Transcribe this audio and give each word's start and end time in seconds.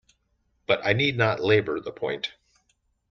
But 0.65 0.83
I 0.83 0.93
need 0.93 1.15
not 1.15 1.41
labour 1.41 1.79
the 1.79 1.91
point. 1.91 2.33